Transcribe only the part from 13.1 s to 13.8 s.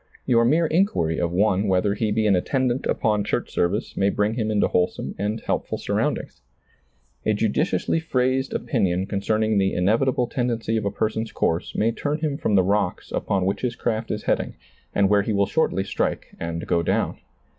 upon which his